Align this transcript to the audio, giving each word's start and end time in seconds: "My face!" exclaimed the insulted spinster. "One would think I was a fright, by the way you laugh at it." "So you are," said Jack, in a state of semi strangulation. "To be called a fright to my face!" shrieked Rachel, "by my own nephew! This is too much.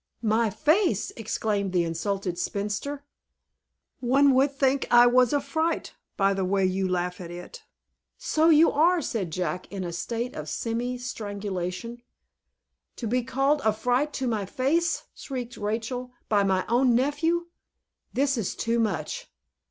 "My 0.23 0.49
face!" 0.49 1.11
exclaimed 1.15 1.73
the 1.73 1.83
insulted 1.83 2.39
spinster. 2.39 3.03
"One 3.99 4.33
would 4.33 4.51
think 4.51 4.87
I 4.89 5.05
was 5.05 5.31
a 5.31 5.39
fright, 5.39 5.93
by 6.17 6.33
the 6.33 6.43
way 6.43 6.65
you 6.65 6.87
laugh 6.87 7.21
at 7.21 7.29
it." 7.29 7.61
"So 8.17 8.49
you 8.49 8.71
are," 8.71 9.03
said 9.03 9.29
Jack, 9.29 9.71
in 9.71 9.83
a 9.83 9.93
state 9.93 10.33
of 10.33 10.49
semi 10.49 10.97
strangulation. 10.97 12.01
"To 12.95 13.05
be 13.05 13.21
called 13.21 13.61
a 13.63 13.71
fright 13.71 14.11
to 14.13 14.27
my 14.27 14.47
face!" 14.47 15.03
shrieked 15.13 15.55
Rachel, 15.55 16.11
"by 16.27 16.41
my 16.43 16.65
own 16.67 16.95
nephew! 16.95 17.49
This 18.11 18.39
is 18.39 18.55
too 18.55 18.79
much. 18.79 19.29